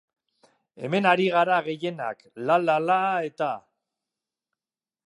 Hemen 0.85 1.07
ari 1.09 1.27
gara 1.35 1.59
gehienak 1.67 2.25
la-la-la 2.49 2.99
eta... 3.31 3.53